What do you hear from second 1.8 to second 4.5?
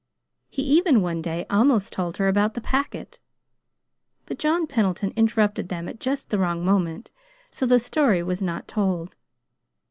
told her about The Packet; but